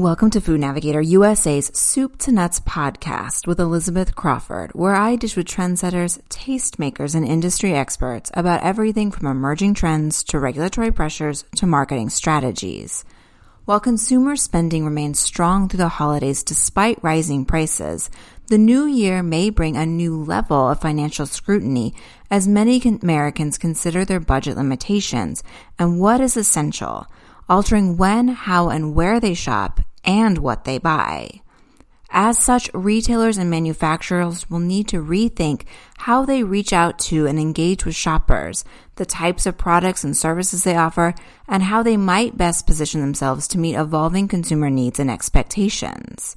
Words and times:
Welcome 0.00 0.30
to 0.30 0.40
Food 0.40 0.60
Navigator 0.60 1.02
USA's 1.02 1.70
Soup 1.74 2.16
to 2.20 2.32
Nuts 2.32 2.60
podcast 2.60 3.46
with 3.46 3.60
Elizabeth 3.60 4.14
Crawford, 4.14 4.70
where 4.72 4.94
I 4.94 5.16
dish 5.16 5.36
with 5.36 5.46
trendsetters, 5.46 6.18
tastemakers, 6.30 7.14
and 7.14 7.28
industry 7.28 7.74
experts 7.74 8.30
about 8.32 8.62
everything 8.62 9.10
from 9.10 9.26
emerging 9.26 9.74
trends 9.74 10.24
to 10.24 10.38
regulatory 10.38 10.90
pressures 10.92 11.44
to 11.56 11.66
marketing 11.66 12.08
strategies. 12.08 13.04
While 13.66 13.80
consumer 13.80 14.34
spending 14.36 14.86
remains 14.86 15.18
strong 15.18 15.68
through 15.68 15.76
the 15.76 15.88
holidays 15.88 16.42
despite 16.42 17.04
rising 17.04 17.44
prices, 17.44 18.08
the 18.46 18.56
new 18.56 18.86
year 18.86 19.22
may 19.22 19.50
bring 19.50 19.76
a 19.76 19.84
new 19.84 20.24
level 20.24 20.70
of 20.70 20.80
financial 20.80 21.26
scrutiny 21.26 21.94
as 22.30 22.48
many 22.48 22.80
Americans 22.80 23.58
consider 23.58 24.06
their 24.06 24.20
budget 24.20 24.56
limitations 24.56 25.42
and 25.78 26.00
what 26.00 26.22
is 26.22 26.38
essential– 26.38 27.06
altering 27.48 27.96
when, 27.96 28.28
how, 28.28 28.68
and 28.68 28.94
where 28.94 29.20
they 29.20 29.34
shop 29.34 29.80
and 30.04 30.38
what 30.38 30.64
they 30.64 30.78
buy. 30.78 31.42
As 32.14 32.38
such, 32.38 32.70
retailers 32.74 33.38
and 33.38 33.48
manufacturers 33.48 34.50
will 34.50 34.58
need 34.58 34.88
to 34.88 35.02
rethink 35.02 35.62
how 35.96 36.26
they 36.26 36.42
reach 36.42 36.72
out 36.72 36.98
to 37.00 37.26
and 37.26 37.38
engage 37.38 37.86
with 37.86 37.94
shoppers, 37.94 38.66
the 38.96 39.06
types 39.06 39.46
of 39.46 39.56
products 39.56 40.04
and 40.04 40.14
services 40.14 40.62
they 40.62 40.76
offer, 40.76 41.14
and 41.48 41.62
how 41.62 41.82
they 41.82 41.96
might 41.96 42.36
best 42.36 42.66
position 42.66 43.00
themselves 43.00 43.48
to 43.48 43.58
meet 43.58 43.76
evolving 43.76 44.28
consumer 44.28 44.68
needs 44.68 45.00
and 45.00 45.10
expectations. 45.10 46.36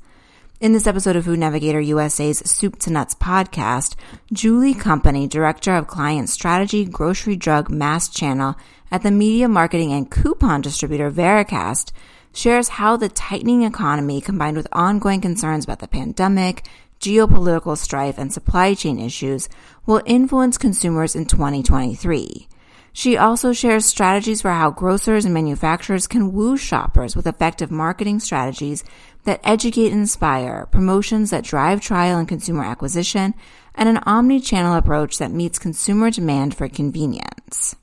In 0.61 0.71
this 0.71 0.87
episode 0.87 1.17
of 1.17 1.25
Food 1.25 1.39
Navigator 1.39 1.81
USA's 1.81 2.39
Soup 2.39 2.79
to 2.79 2.89
Nuts 2.89 3.13
podcast, 3.13 3.95
Julie 4.31 4.73
Company, 4.73 5.27
Director 5.27 5.75
of 5.75 5.87
Client 5.87 6.29
Strategy, 6.29 6.85
Grocery 6.85 7.35
Drug 7.35 7.69
Mass 7.69 8.07
Channel 8.07 8.55
at 8.91 9.03
the 9.03 9.11
media 9.11 9.47
marketing 9.47 9.91
and 9.91 10.09
coupon 10.09 10.61
distributor 10.61 11.11
Vericast, 11.11 11.91
shares 12.33 12.67
how 12.67 12.97
the 12.97 13.09
tightening 13.09 13.63
economy 13.63 14.21
combined 14.21 14.57
with 14.57 14.67
ongoing 14.71 15.21
concerns 15.21 15.63
about 15.63 15.79
the 15.79 15.87
pandemic, 15.87 16.67
geopolitical 16.99 17.77
strife, 17.77 18.17
and 18.17 18.33
supply 18.33 18.73
chain 18.73 18.99
issues 18.99 19.49
will 19.85 20.01
influence 20.05 20.57
consumers 20.57 21.15
in 21.15 21.25
2023. 21.25 22.47
She 22.93 23.17
also 23.17 23.51
shares 23.51 23.85
strategies 23.85 24.41
for 24.41 24.51
how 24.51 24.71
grocers 24.71 25.25
and 25.25 25.33
manufacturers 25.33 26.07
can 26.07 26.31
woo 26.31 26.55
shoppers 26.55 27.13
with 27.13 27.27
effective 27.27 27.69
marketing 27.69 28.21
strategies 28.21 28.85
that 29.25 29.41
educate 29.43 29.91
and 29.91 30.01
inspire, 30.01 30.65
promotions 30.71 31.29
that 31.31 31.43
drive 31.43 31.81
trial 31.81 32.17
and 32.17 32.27
consumer 32.27 32.63
acquisition, 32.63 33.33
and 33.75 33.89
an 33.89 33.97
omni-channel 33.97 34.75
approach 34.75 35.17
that 35.17 35.31
meets 35.31 35.59
consumer 35.59 36.09
demand 36.09 36.55
for 36.55 36.69
convenience. 36.69 37.75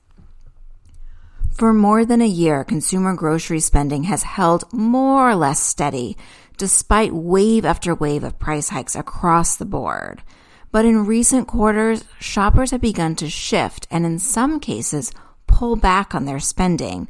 For 1.52 1.74
more 1.74 2.04
than 2.04 2.22
a 2.22 2.26
year, 2.26 2.64
consumer 2.64 3.14
grocery 3.14 3.60
spending 3.60 4.04
has 4.04 4.22
held 4.22 4.72
more 4.72 5.30
or 5.30 5.34
less 5.34 5.60
steady, 5.60 6.16
despite 6.56 7.12
wave 7.12 7.64
after 7.64 7.94
wave 7.94 8.24
of 8.24 8.38
price 8.38 8.70
hikes 8.70 8.96
across 8.96 9.56
the 9.56 9.66
board. 9.66 10.22
But 10.70 10.86
in 10.86 11.06
recent 11.06 11.46
quarters, 11.46 12.04
shoppers 12.18 12.70
have 12.70 12.80
begun 12.80 13.14
to 13.16 13.28
shift 13.28 13.86
and 13.90 14.06
in 14.06 14.18
some 14.18 14.60
cases 14.60 15.12
pull 15.46 15.76
back 15.76 16.14
on 16.14 16.24
their 16.24 16.40
spending, 16.40 17.08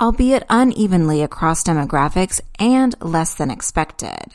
albeit 0.00 0.44
unevenly 0.48 1.22
across 1.22 1.62
demographics 1.62 2.40
and 2.58 2.94
less 3.02 3.34
than 3.34 3.50
expected. 3.50 4.32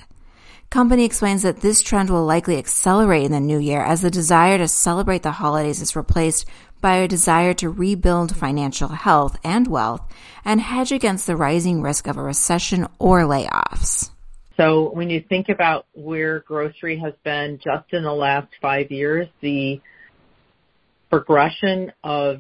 Company 0.69 1.05
explains 1.05 1.44
that 1.44 1.61
this 1.61 1.81
trend 1.81 2.09
will 2.09 2.25
likely 2.25 2.58
accelerate 2.58 3.23
in 3.23 3.31
the 3.31 3.39
new 3.39 3.58
year 3.58 3.81
as 3.81 4.02
the 4.02 4.11
desire 4.11 4.58
to 4.58 4.67
celebrate 4.67 5.23
the 5.23 5.31
holidays 5.31 5.81
is 5.81 5.95
replaced 5.95 6.45
by 6.81 6.95
a 6.97 7.08
desire 7.08 7.53
to 7.56 7.70
rebuild 7.70 8.36
financial 8.36 8.89
health 8.89 9.38
and 9.44 9.67
wealth 9.67 10.02
and 10.45 10.61
hedge 10.61 10.92
against 10.92 11.28
the 11.28 11.36
rising 11.36 11.81
risk 11.81 12.08
of 12.08 12.17
a 12.17 12.22
recession 12.22 12.88
or 13.00 13.22
layoffs. 13.22 14.11
So 14.58 14.89
when 14.92 15.09
you 15.09 15.23
think 15.28 15.50
about 15.50 15.86
where 15.94 16.39
grocery 16.39 16.98
has 17.00 17.14
been 17.23 17.60
just 17.64 17.93
in 17.93 18.04
the 18.04 18.14
last 18.14 18.48
five 18.61 18.92
years, 18.92 19.27
the 19.42 19.80
progression 21.10 21.92
of 22.04 22.39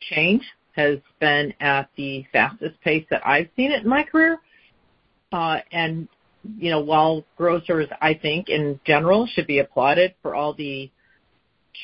change 0.00 0.42
has 0.72 0.98
been 1.20 1.52
at 1.60 1.90
the 1.96 2.24
fastest 2.32 2.80
pace 2.82 3.04
that 3.10 3.26
I've 3.26 3.48
seen 3.56 3.72
it 3.72 3.82
in 3.82 3.88
my 3.88 4.04
career. 4.04 4.38
Uh, 5.32 5.58
and, 5.70 6.08
you 6.56 6.70
know, 6.70 6.80
while 6.80 7.24
grocers, 7.36 7.88
I 8.00 8.14
think 8.14 8.48
in 8.48 8.78
general 8.86 9.26
should 9.26 9.46
be 9.46 9.58
applauded 9.58 10.14
for 10.22 10.34
all 10.34 10.54
the 10.54 10.90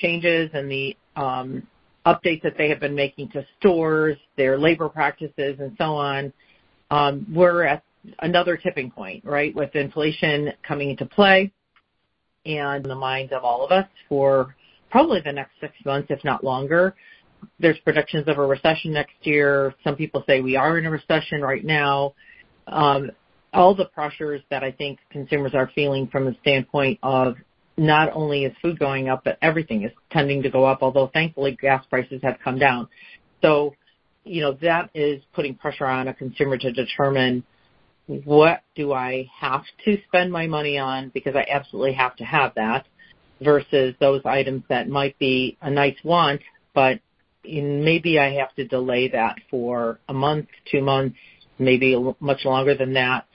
changes 0.01 0.51
and 0.53 0.71
the 0.71 0.97
um, 1.17 1.67
updates 2.07 2.43
that 2.43 2.57
they 2.57 2.69
have 2.69 2.81
been 2.81 2.95
making 2.95 3.31
to 3.31 3.45
stores, 3.59 4.17
their 4.37 4.59
labor 4.59 4.89
practices 4.89 5.57
and 5.59 5.75
so 5.79 5.95
on, 5.95 6.33
um, 6.91 7.27
we're 7.33 7.65
at 7.65 7.83
another 8.21 8.57
tipping 8.57 8.91
point, 8.91 9.25
right? 9.25 9.55
With 9.55 9.75
inflation 9.75 10.53
coming 10.67 10.91
into 10.91 11.07
play 11.07 11.53
and 12.47 12.85
in 12.85 12.89
the 12.89 12.95
minds 12.95 13.33
of 13.33 13.45
all 13.45 13.65
of 13.65 13.73
us 13.73 13.87
for 14.09 14.55
probably 14.91 15.21
the 15.25 15.33
next 15.33 15.53
six 15.61 15.75
months, 15.85 16.09
if 16.11 16.25
not 16.25 16.43
longer. 16.43 16.95
There's 17.61 17.79
predictions 17.81 18.27
of 18.27 18.39
a 18.39 18.47
recession 18.47 18.93
next 18.93 19.15
year. 19.23 19.75
Some 19.85 19.97
people 19.97 20.25
say 20.27 20.41
we 20.41 20.57
are 20.57 20.79
in 20.79 20.87
a 20.87 20.91
recession 20.91 21.43
right 21.43 21.65
now. 21.65 22.15
Um, 22.67 23.11
all 23.53 23.75
the 23.75 23.87
pressures 23.87 24.43
that 24.51 24.63
I 24.63 24.73
think 24.73 24.99
consumers 25.11 25.53
are 25.55 25.71
feeling 25.75 26.09
from 26.09 26.25
the 26.25 26.37
standpoint 26.41 26.99
of 27.03 27.37
not 27.79 28.11
only 28.13 28.45
is 28.45 28.55
food 28.61 28.79
going 28.79 29.09
up, 29.09 29.23
but 29.25 29.39
everything 29.41 29.85
is 29.85 29.93
tending 30.11 30.43
to 30.43 30.51
go 30.51 30.65
up, 30.65 30.79
although 30.83 31.09
thankfully 31.13 31.57
gas 31.61 31.85
prices 31.89 32.21
have 32.23 32.39
come 32.43 32.59
down. 32.59 32.89
So, 33.41 33.75
you 34.25 34.43
know, 34.43 34.59
that 34.63 34.91
is 34.95 35.23
putting 35.33 35.55
pressure 35.55 35.87
on 35.87 36.09
a 36.09 36.15
consumer 36.15 36.59
to 36.59 36.73
determine 36.73 37.45
what 38.07 38.63
do 38.75 38.93
I 38.93 39.31
have 39.39 39.63
to 39.85 39.99
spend 40.09 40.33
my 40.33 40.47
money 40.47 40.79
on 40.79 41.11
because 41.13 41.37
I 41.37 41.47
absolutely 41.51 41.93
have 41.95 42.17
to 42.17 42.25
have 42.25 42.55
that 42.57 42.87
versus 43.41 43.95
those 44.01 44.23
items 44.25 44.65
that 44.69 44.89
might 44.89 45.19
be 45.19 45.57
a 45.63 45.71
nice 45.71 45.97
want, 46.03 46.41
but 46.75 47.01
maybe 47.45 48.19
I 48.19 48.35
have 48.35 48.55
to 48.57 48.67
delay 48.67 49.09
that 49.09 49.37
for 49.51 50.01
a 50.09 50.13
month, 50.13 50.47
two 50.71 50.83
months, 50.83 51.17
maybe 51.59 51.97
much 52.19 52.45
longer 52.45 52.75
than 52.75 52.95
that, 52.95 53.27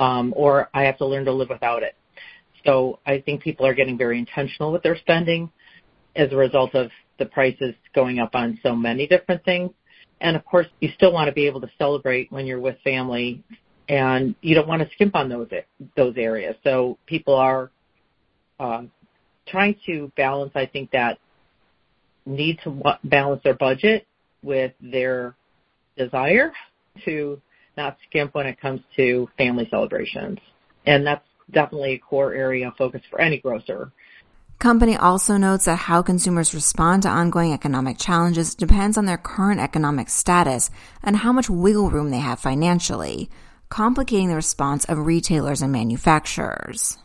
um, 0.00 0.32
or 0.36 0.70
I 0.72 0.84
have 0.84 0.98
to 0.98 1.06
learn 1.06 1.26
to 1.26 1.32
live 1.32 1.50
without 1.50 1.82
it. 1.82 1.94
So 2.64 2.98
I 3.06 3.20
think 3.20 3.42
people 3.42 3.66
are 3.66 3.74
getting 3.74 3.98
very 3.98 4.18
intentional 4.18 4.72
with 4.72 4.82
their 4.82 4.96
spending 4.96 5.50
as 6.14 6.32
a 6.32 6.36
result 6.36 6.74
of 6.74 6.90
the 7.18 7.26
prices 7.26 7.74
going 7.94 8.18
up 8.18 8.34
on 8.34 8.58
so 8.62 8.74
many 8.74 9.06
different 9.06 9.44
things. 9.44 9.70
And 10.20 10.36
of 10.36 10.44
course, 10.44 10.66
you 10.80 10.90
still 10.94 11.12
want 11.12 11.28
to 11.28 11.32
be 11.32 11.46
able 11.46 11.60
to 11.62 11.70
celebrate 11.78 12.30
when 12.30 12.46
you're 12.46 12.60
with 12.60 12.76
family 12.84 13.42
and 13.88 14.34
you 14.40 14.54
don't 14.54 14.68
want 14.68 14.82
to 14.82 14.88
skimp 14.94 15.14
on 15.16 15.28
those 15.28 15.48
those 15.96 16.14
areas. 16.16 16.56
So 16.64 16.98
people 17.06 17.34
are 17.34 17.70
uh, 18.60 18.82
trying 19.46 19.76
to 19.86 20.12
balance. 20.16 20.52
I 20.54 20.66
think 20.66 20.90
that 20.92 21.18
need 22.24 22.60
to 22.64 22.80
balance 23.04 23.42
their 23.42 23.54
budget 23.54 24.06
with 24.42 24.72
their 24.80 25.34
desire 25.96 26.52
to 27.04 27.40
not 27.76 27.96
skimp 28.08 28.34
when 28.34 28.46
it 28.46 28.60
comes 28.60 28.80
to 28.96 29.28
family 29.36 29.66
celebrations, 29.70 30.38
and 30.86 31.06
that's 31.06 31.26
definitely 31.52 31.92
a 31.94 31.98
core 31.98 32.34
area 32.34 32.68
of 32.68 32.76
focus 32.76 33.02
for 33.10 33.20
any 33.20 33.38
grocer. 33.38 33.92
Company 34.58 34.96
also 34.96 35.36
notes 35.36 35.64
that 35.64 35.76
how 35.76 36.02
consumers 36.02 36.54
respond 36.54 37.02
to 37.02 37.08
ongoing 37.08 37.52
economic 37.52 37.98
challenges 37.98 38.54
depends 38.54 38.96
on 38.96 39.06
their 39.06 39.18
current 39.18 39.60
economic 39.60 40.08
status 40.08 40.70
and 41.02 41.16
how 41.16 41.32
much 41.32 41.50
wiggle 41.50 41.90
room 41.90 42.10
they 42.10 42.18
have 42.18 42.38
financially 42.38 43.28
complicating 43.72 44.28
the 44.28 44.36
response 44.36 44.84
of 44.84 44.98
retailers 44.98 45.62
and 45.62 45.72
manufacturers. 45.72 46.98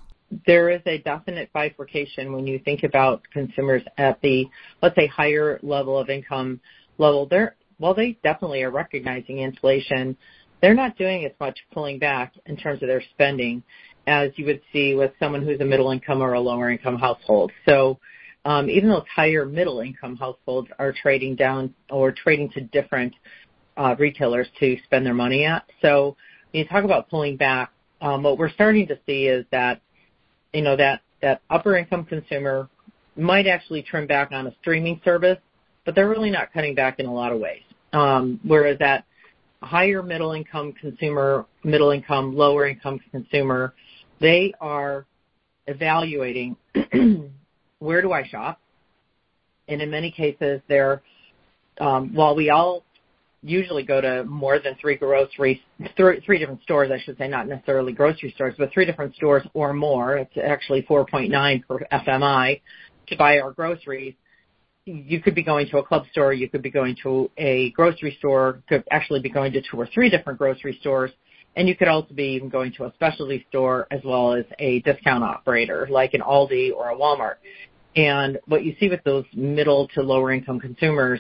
There 0.46 0.70
is 0.70 0.82
a 0.86 0.98
definite 0.98 1.50
bifurcation 1.54 2.34
when 2.34 2.46
you 2.46 2.60
think 2.60 2.84
about 2.84 3.22
consumers 3.32 3.84
at 3.98 4.20
the, 4.22 4.50
let's 4.84 4.96
say, 4.96 5.08
higher 5.08 5.60
level 5.64 5.98
of 5.98 6.10
income 6.10 6.60
level. 6.98 7.26
They're, 7.26 7.56
while 7.78 7.94
they 7.94 8.18
definitely 8.22 8.64
are 8.64 8.70
recognizing 8.70 9.38
inflation, 9.40 10.18
they're 10.62 10.74
not 10.74 10.98
doing 10.98 11.24
as 11.24 11.32
much 11.40 11.58
pulling 11.74 12.00
back 12.00 12.34
in 12.46 12.58
terms 12.58 12.84
of 12.84 12.90
their 12.90 13.04
spending 13.14 13.64
as 14.08 14.32
you 14.38 14.46
would 14.46 14.62
see 14.72 14.96
with 14.96 15.12
someone 15.20 15.44
who's 15.44 15.60
a 15.60 15.66
middle 15.66 15.92
income 15.92 16.22
or 16.22 16.34
a 16.34 16.40
lower 16.40 16.72
income 16.72 16.98
household. 16.98 17.52
So 17.68 18.00
um, 18.46 18.70
even 18.70 18.90
those 18.90 19.04
higher 19.14 19.46
middle 19.46 19.82
income 19.82 20.16
households 20.16 20.70
are 20.80 20.94
trading 20.94 21.36
down 21.36 21.74
or 21.90 22.14
trading 22.14 22.50
to 22.52 22.62
different 22.62 23.14
uh, 23.76 23.96
retailers 24.00 24.48
to 24.62 24.78
spend 24.86 25.06
their 25.06 25.14
money 25.14 25.44
at. 25.44 25.70
So 25.82 26.16
when 26.52 26.64
you 26.64 26.68
talk 26.68 26.86
about 26.86 27.10
pulling 27.10 27.36
back, 27.36 27.72
um, 28.00 28.24
what 28.24 28.38
we're 28.38 28.50
starting 28.50 28.88
to 28.88 28.98
see 29.06 29.28
is 29.28 29.46
that, 29.52 29.82
you 30.54 30.62
know, 30.62 30.78
that, 30.78 31.02
that 31.22 31.42
upper 31.50 31.76
income 31.76 32.06
consumer 32.06 32.70
might 33.18 33.48
actually 33.48 33.82
trim 33.82 34.08
back 34.08 34.32
on 34.32 34.48
a 34.48 34.56
streaming 34.62 35.02
service, 35.04 35.40
but 35.84 35.96
they're 35.96 36.08
really 36.10 36.30
not 36.30 36.54
cutting 36.54 36.76
back 36.76 37.00
in 37.00 37.06
a 37.08 37.14
lot 37.14 37.34
of 37.34 37.40
ways. 37.40 37.64
Um, 37.92 38.40
whereas 38.44 38.80
that 38.80 39.04
higher 39.62 40.04
middle 40.04 40.34
income 40.34 40.74
consumer, 40.74 41.46
middle 41.64 41.92
income, 41.92 42.36
lower 42.36 42.68
income 42.68 43.00
consumer, 43.12 43.74
they 44.20 44.54
are 44.60 45.06
evaluating 45.68 46.56
where 47.80 48.02
do 48.02 48.12
I 48.12 48.28
shop? 48.28 48.60
And 49.68 49.82
in 49.82 49.92
many 49.92 50.12
cases, 50.12 50.62
they're, 50.68 51.02
um, 51.80 52.14
while 52.14 52.36
we 52.36 52.50
all 52.50 52.84
usually 53.44 53.84
go 53.84 54.02
to 54.02 54.24
more 54.26 54.60
than 54.60 54.76
three 54.82 54.96
grocery, 54.96 55.62
three, 55.96 56.22
three 56.26 56.40
different 56.40 56.62
stores, 56.64 56.90
I 56.92 57.00
should 57.04 57.18
say, 57.18 57.28
not 57.28 57.48
necessarily 57.48 57.94
grocery 57.94 58.32
stores, 58.36 58.56
but 58.58 58.72
three 58.74 58.86
different 58.86 59.16
stores 59.16 59.44
or 59.54 59.74
more. 59.74 60.18
It's 60.18 60.38
actually 60.44 60.84
4.9 60.84 61.68
per 61.68 61.80
FMI 61.92 62.62
to 63.08 63.18
buy 63.18 63.40
our 63.40 63.52
groceries. 63.52 64.16
You 64.86 65.22
could 65.22 65.36
be 65.36 65.44
going 65.44 65.68
to 65.70 65.80
a 65.80 65.84
club 65.84 66.06
store, 66.12 66.32
you 66.32 66.50
could 66.50 66.62
be 66.62 66.72
going 66.72 66.96
to 67.04 67.30
a 67.38 67.72
grocery 67.72 68.16
store, 68.20 68.64
could 68.70 68.86
actually 68.90 69.20
be 69.20 69.30
going 69.30 69.52
to 69.52 69.62
two 69.62 69.78
or 69.78 69.88
three 69.94 70.10
different 70.10 70.40
grocery 70.40 70.78
stores, 70.80 71.12
you 71.66 71.76
could 71.76 71.88
also 71.88 72.14
be 72.14 72.36
even 72.36 72.50
going 72.50 72.74
to 72.74 72.86
a 72.86 72.94
specialty 72.94 73.46
store 73.50 73.88
as 73.90 74.02
well 74.04 74.34
as 74.34 74.46
a 74.60 74.82
discount 74.82 75.24
operator 75.24 75.88
like 75.90 76.14
an 76.14 76.22
Aldi 76.22 76.74
or 76.74 76.90
a 76.90 76.96
Walmart. 76.96 77.36
And 77.96 78.38
what 78.46 78.64
you 78.64 78.76
see 78.80 78.90
with 78.90 79.04
those 79.04 79.26
middle 79.34 79.88
to 79.96 80.02
lower 80.04 80.32
income 80.32 80.60
consumers 80.60 81.20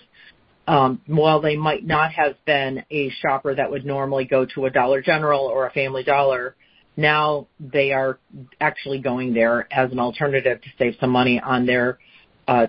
um, 0.67 1.01
while 1.07 1.39
they 1.39 1.55
might 1.55 1.85
not 1.85 2.11
have 2.11 2.35
been 2.45 2.83
a 2.91 3.09
shopper 3.21 3.55
that 3.55 3.71
would 3.71 3.85
normally 3.85 4.25
go 4.25 4.45
to 4.53 4.65
a 4.65 4.69
Dollar 4.69 5.01
General 5.01 5.45
or 5.45 5.65
a 5.65 5.71
Family 5.71 6.03
Dollar, 6.03 6.55
now 6.97 7.47
they 7.59 7.93
are 7.93 8.19
actually 8.59 8.99
going 8.99 9.33
there 9.33 9.67
as 9.71 9.91
an 9.91 9.99
alternative 9.99 10.61
to 10.61 10.67
save 10.77 10.95
some 10.99 11.09
money 11.09 11.39
on 11.39 11.65
their, 11.65 11.99
uh, 12.47 12.67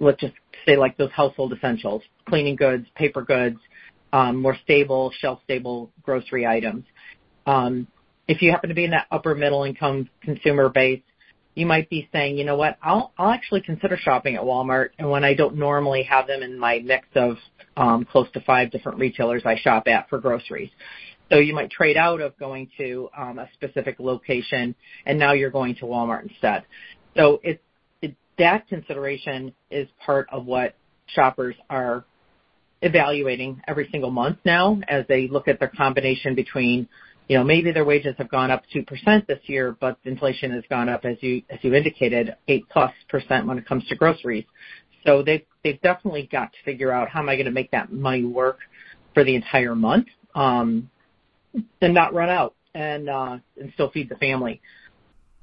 let's 0.00 0.20
just 0.20 0.34
say 0.64 0.76
like 0.76 0.96
those 0.96 1.10
household 1.10 1.52
essentials, 1.52 2.02
cleaning 2.28 2.56
goods, 2.56 2.86
paper 2.94 3.22
goods, 3.22 3.58
um, 4.12 4.36
more 4.36 4.56
stable, 4.64 5.12
shelf-stable 5.20 5.90
grocery 6.02 6.46
items. 6.46 6.84
Um, 7.46 7.86
if 8.28 8.42
you 8.42 8.50
happen 8.50 8.68
to 8.68 8.74
be 8.74 8.84
in 8.84 8.90
that 8.90 9.06
upper 9.10 9.34
middle 9.34 9.64
income 9.64 10.08
consumer 10.22 10.68
base, 10.68 11.02
you 11.54 11.64
might 11.64 11.88
be 11.88 12.08
saying, 12.12 12.36
you 12.36 12.44
know 12.44 12.56
what, 12.56 12.76
I'll, 12.82 13.12
actually 13.18 13.62
consider 13.62 13.96
shopping 13.96 14.34
at 14.34 14.42
Walmart 14.42 14.90
and 14.98 15.10
when 15.10 15.24
I 15.24 15.34
don't 15.34 15.56
normally 15.56 16.02
have 16.02 16.26
them 16.26 16.42
in 16.42 16.58
my 16.58 16.80
mix 16.84 17.06
of 17.14 17.36
um, 17.76 18.04
close 18.04 18.30
to 18.32 18.40
five 18.40 18.70
different 18.70 18.98
retailers 18.98 19.42
I 19.44 19.56
shop 19.56 19.88
at 19.88 20.08
for 20.10 20.18
groceries. 20.18 20.70
So 21.30 21.38
you 21.38 21.54
might 21.54 21.70
trade 21.70 21.96
out 21.96 22.20
of 22.20 22.38
going 22.38 22.68
to 22.76 23.08
um, 23.16 23.38
a 23.38 23.48
specific 23.54 23.96
location 23.98 24.74
and 25.06 25.18
now 25.18 25.32
you're 25.32 25.50
going 25.50 25.76
to 25.76 25.86
Walmart 25.86 26.28
instead. 26.28 26.64
So 27.16 27.40
that 28.38 28.68
consideration 28.68 29.54
is 29.70 29.88
part 30.04 30.28
of 30.30 30.44
what 30.44 30.74
shoppers 31.06 31.54
are 31.70 32.04
evaluating 32.82 33.62
every 33.66 33.88
single 33.90 34.10
month 34.10 34.38
now 34.44 34.78
as 34.88 35.04
they 35.08 35.28
look 35.28 35.48
at 35.48 35.58
their 35.58 35.72
combination 35.74 36.34
between 36.34 36.88
you 37.28 37.36
know, 37.36 37.44
maybe 37.44 37.72
their 37.72 37.84
wages 37.84 38.14
have 38.18 38.30
gone 38.30 38.50
up 38.50 38.62
2% 38.74 39.26
this 39.26 39.40
year, 39.44 39.76
but 39.80 39.98
inflation 40.04 40.52
has 40.52 40.62
gone 40.70 40.88
up, 40.88 41.04
as 41.04 41.16
you 41.20 41.42
indicated, 41.62 42.36
8+ 42.48 42.64
plus 42.70 42.92
percent 43.08 43.46
when 43.46 43.58
it 43.58 43.66
comes 43.66 43.86
to 43.88 43.96
groceries. 43.96 44.44
So 45.04 45.22
they've 45.22 45.80
definitely 45.82 46.28
got 46.30 46.52
to 46.52 46.58
figure 46.64 46.92
out 46.92 47.08
how 47.08 47.20
am 47.20 47.28
I 47.28 47.36
going 47.36 47.46
to 47.46 47.52
make 47.52 47.70
that 47.72 47.92
money 47.92 48.24
work 48.24 48.58
for 49.14 49.24
the 49.24 49.34
entire 49.34 49.74
month, 49.74 50.06
um, 50.34 50.90
and 51.80 51.94
not 51.94 52.12
run 52.12 52.28
out 52.28 52.54
and 52.74 53.08
uh, 53.08 53.38
and 53.58 53.72
still 53.72 53.90
feed 53.90 54.08
the 54.08 54.16
family. 54.16 54.60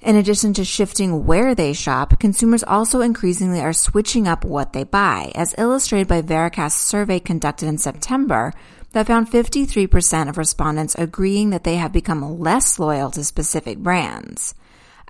In 0.01 0.17
addition 0.17 0.53
to 0.55 0.65
shifting 0.65 1.25
where 1.25 1.55
they 1.55 1.71
shop, 1.71 2.19
consumers 2.19 2.61
also 2.61 2.99
increasingly 2.99 3.61
are 3.61 3.71
switching 3.71 4.27
up 4.27 4.43
what 4.43 4.73
they 4.73 4.83
buy, 4.83 5.31
as 5.33 5.55
illustrated 5.57 6.09
by 6.09 6.21
Vericast's 6.21 6.81
survey 6.81 7.19
conducted 7.19 7.67
in 7.69 7.77
September, 7.77 8.53
that 8.93 9.07
found 9.07 9.29
53% 9.29 10.29
of 10.29 10.37
respondents 10.37 10.95
agreeing 10.97 11.49
that 11.49 11.63
they 11.63 11.75
have 11.75 11.91
become 11.91 12.39
less 12.39 12.79
loyal 12.79 13.11
to 13.11 13.23
specific 13.23 13.79
brands. 13.79 14.55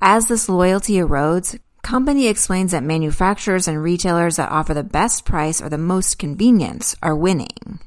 As 0.01 0.27
this 0.27 0.49
loyalty 0.49 0.93
erodes, 0.95 1.59
company 1.83 2.27
explains 2.27 2.71
that 2.71 2.83
manufacturers 2.83 3.67
and 3.67 3.83
retailers 3.83 4.37
that 4.37 4.51
offer 4.51 4.73
the 4.73 4.83
best 4.83 5.25
price 5.25 5.61
or 5.61 5.69
the 5.69 5.77
most 5.77 6.17
convenience 6.17 6.95
are 7.03 7.15
winning. 7.15 7.79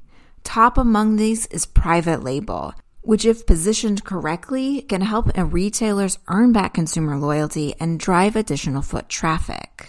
Top 0.45 0.79
among 0.79 1.17
these 1.17 1.47
is 1.47 1.67
private 1.67 2.23
label, 2.23 2.75
which 3.01 3.25
if 3.25 3.47
positioned 3.47 4.05
correctly 4.05 4.83
can 4.83 5.01
help 5.01 5.37
a 5.37 5.45
retailers 5.45 6.19
earn 6.29 6.53
back 6.53 6.75
consumer 6.75 7.17
loyalty 7.17 7.75
and 7.81 7.99
drive 7.99 8.37
additional 8.37 8.83
foot 8.83 9.09
traffic. 9.09 9.89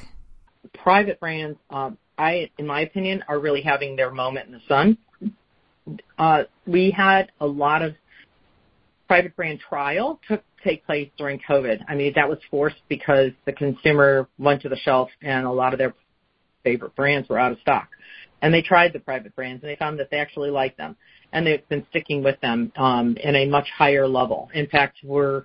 Private 0.73 1.19
brands, 1.19 1.59
um, 1.69 1.97
I, 2.17 2.49
in 2.57 2.65
my 2.65 2.81
opinion, 2.81 3.23
are 3.27 3.39
really 3.39 3.61
having 3.61 3.97
their 3.97 4.09
moment 4.09 4.47
in 4.47 4.53
the 4.53 4.61
sun 4.67 4.97
we 6.65 6.91
had 6.91 7.31
a 7.39 7.45
lot 7.45 7.81
of 7.81 7.95
private 9.07 9.35
brand 9.35 9.59
trial 9.59 10.19
take 10.63 10.85
place 10.85 11.09
during 11.17 11.39
COVID. 11.47 11.83
I 11.87 11.95
mean, 11.95 12.13
that 12.15 12.27
was 12.27 12.39
forced 12.51 12.81
because 12.89 13.31
the 13.45 13.53
consumer 13.53 14.27
went 14.37 14.61
to 14.63 14.69
the 14.69 14.75
shelf 14.77 15.09
and 15.21 15.45
a 15.45 15.51
lot 15.51 15.73
of 15.73 15.79
their 15.79 15.93
favorite 16.63 16.95
brands 16.95 17.29
were 17.29 17.39
out 17.39 17.51
of 17.51 17.59
stock. 17.59 17.89
And 18.41 18.53
they 18.53 18.61
tried 18.61 18.93
the 18.93 18.99
private 18.99 19.35
brands 19.35 19.63
and 19.63 19.71
they 19.71 19.75
found 19.77 19.99
that 19.99 20.09
they 20.11 20.17
actually 20.17 20.51
liked 20.51 20.77
them. 20.77 20.95
And 21.31 21.45
they've 21.45 21.67
been 21.69 21.85
sticking 21.89 22.23
with 22.23 22.39
them 22.41 22.71
um, 22.77 23.17
in 23.17 23.35
a 23.35 23.45
much 23.45 23.67
higher 23.75 24.07
level. 24.07 24.49
In 24.53 24.67
fact, 24.67 24.97
we're 25.03 25.43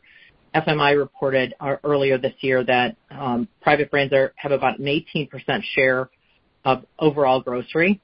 FMI 0.54 0.96
reported 0.96 1.54
uh, 1.60 1.76
earlier 1.82 2.18
this 2.18 2.34
year 2.40 2.62
that 2.64 2.96
um, 3.10 3.48
private 3.62 3.90
brands 3.90 4.12
are, 4.12 4.32
have 4.36 4.52
about 4.52 4.78
an 4.78 4.84
18% 4.86 5.28
share 5.74 6.10
of 6.64 6.84
overall 6.98 7.40
grocery 7.40 8.00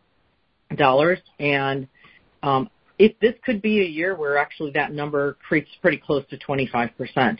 dollars, 0.74 1.18
and 1.38 1.88
if 2.98 3.18
this 3.20 3.34
could 3.44 3.62
be 3.62 3.80
a 3.80 3.84
year 3.84 4.16
where 4.16 4.38
actually 4.38 4.72
that 4.72 4.92
number 4.92 5.36
creeps 5.46 5.70
pretty 5.80 5.98
close 5.98 6.24
to 6.30 6.38
25% 6.38 7.38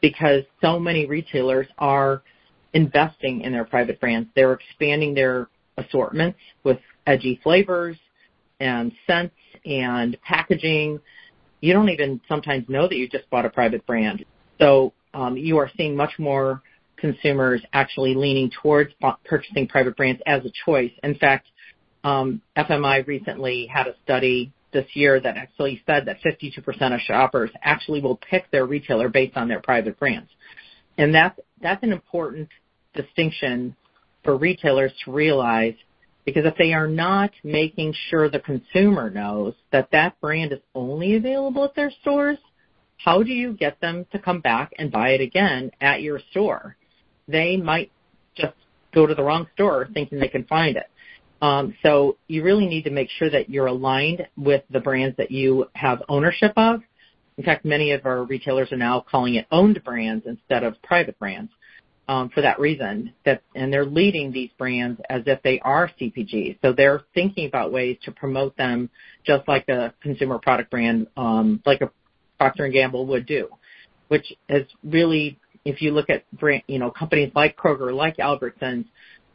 because 0.00 0.42
so 0.60 0.78
many 0.78 1.06
retailers 1.06 1.66
are 1.78 2.22
investing 2.74 3.42
in 3.42 3.52
their 3.52 3.64
private 3.64 4.00
brands. 4.00 4.28
They're 4.34 4.52
expanding 4.52 5.14
their 5.14 5.48
assortments 5.76 6.38
with 6.64 6.78
edgy 7.06 7.40
flavors 7.42 7.96
and 8.60 8.92
scents 9.06 9.34
and 9.64 10.16
packaging. 10.22 11.00
You 11.60 11.72
don't 11.72 11.88
even 11.88 12.20
sometimes 12.28 12.68
know 12.68 12.88
that 12.88 12.96
you 12.96 13.08
just 13.08 13.28
bought 13.30 13.44
a 13.44 13.50
private 13.50 13.86
brand. 13.86 14.24
So 14.60 14.92
um, 15.14 15.36
you 15.36 15.58
are 15.58 15.70
seeing 15.76 15.96
much 15.96 16.12
more 16.18 16.62
consumers 16.96 17.60
actually 17.72 18.14
leaning 18.14 18.50
towards 18.62 18.92
purchasing 19.24 19.66
private 19.66 19.96
brands 19.96 20.22
as 20.26 20.44
a 20.44 20.52
choice. 20.64 20.92
In 21.02 21.16
fact, 21.16 21.48
um, 21.48 21.51
Um, 22.04 22.42
FMI 22.56 23.06
recently 23.06 23.66
had 23.66 23.86
a 23.86 23.94
study 24.04 24.52
this 24.72 24.86
year 24.94 25.20
that 25.20 25.36
actually 25.36 25.82
said 25.86 26.06
that 26.06 26.18
52% 26.22 26.94
of 26.94 27.00
shoppers 27.00 27.50
actually 27.62 28.00
will 28.00 28.16
pick 28.16 28.50
their 28.50 28.66
retailer 28.66 29.08
based 29.08 29.36
on 29.36 29.48
their 29.48 29.60
private 29.60 29.98
brands. 29.98 30.30
And 30.98 31.14
that's, 31.14 31.38
that's 31.60 31.82
an 31.82 31.92
important 31.92 32.48
distinction 32.94 33.76
for 34.24 34.36
retailers 34.36 34.92
to 35.04 35.12
realize 35.12 35.74
because 36.24 36.44
if 36.46 36.56
they 36.56 36.72
are 36.72 36.86
not 36.86 37.32
making 37.42 37.94
sure 38.08 38.28
the 38.28 38.38
consumer 38.38 39.10
knows 39.10 39.54
that 39.72 39.90
that 39.90 40.20
brand 40.20 40.52
is 40.52 40.60
only 40.74 41.16
available 41.16 41.64
at 41.64 41.74
their 41.74 41.92
stores, 42.00 42.38
how 42.98 43.22
do 43.22 43.32
you 43.32 43.54
get 43.54 43.80
them 43.80 44.06
to 44.12 44.18
come 44.18 44.40
back 44.40 44.72
and 44.78 44.92
buy 44.92 45.10
it 45.10 45.20
again 45.20 45.72
at 45.80 46.02
your 46.02 46.20
store? 46.30 46.76
They 47.26 47.56
might 47.56 47.90
just 48.36 48.54
go 48.94 49.06
to 49.06 49.14
the 49.14 49.22
wrong 49.22 49.48
store 49.54 49.88
thinking 49.92 50.20
they 50.20 50.28
can 50.28 50.44
find 50.44 50.76
it. 50.76 50.88
Um, 51.42 51.74
so 51.82 52.16
you 52.28 52.44
really 52.44 52.66
need 52.66 52.84
to 52.84 52.90
make 52.90 53.10
sure 53.10 53.28
that 53.28 53.50
you're 53.50 53.66
aligned 53.66 54.26
with 54.36 54.62
the 54.70 54.78
brands 54.78 55.16
that 55.16 55.32
you 55.32 55.66
have 55.74 56.00
ownership 56.08 56.52
of. 56.56 56.82
In 57.36 57.44
fact, 57.44 57.64
many 57.64 57.90
of 57.90 58.06
our 58.06 58.22
retailers 58.22 58.70
are 58.70 58.76
now 58.76 59.04
calling 59.10 59.34
it 59.34 59.46
owned 59.50 59.82
brands 59.84 60.24
instead 60.26 60.62
of 60.62 60.80
private 60.82 61.18
brands 61.18 61.50
um, 62.06 62.28
for 62.28 62.42
that 62.42 62.60
reason. 62.60 63.12
That 63.24 63.42
and 63.56 63.72
they're 63.72 63.84
leading 63.84 64.30
these 64.30 64.50
brands 64.56 65.00
as 65.10 65.22
if 65.26 65.42
they 65.42 65.58
are 65.60 65.90
CPGs. 66.00 66.58
So 66.62 66.72
they're 66.72 67.02
thinking 67.12 67.48
about 67.48 67.72
ways 67.72 67.98
to 68.04 68.12
promote 68.12 68.56
them 68.56 68.88
just 69.26 69.48
like 69.48 69.68
a 69.68 69.92
consumer 70.00 70.38
product 70.38 70.70
brand, 70.70 71.08
um, 71.16 71.60
like 71.66 71.80
a 71.80 71.90
Procter 72.38 72.64
and 72.64 72.72
Gamble 72.72 73.06
would 73.06 73.26
do, 73.26 73.48
which 74.08 74.32
is 74.48 74.66
really, 74.84 75.38
if 75.64 75.82
you 75.82 75.92
look 75.92 76.08
at 76.08 76.24
brand, 76.32 76.62
you 76.68 76.78
know, 76.78 76.90
companies 76.90 77.32
like 77.34 77.56
Kroger, 77.56 77.94
like 77.94 78.18
Albertsons, 78.18 78.84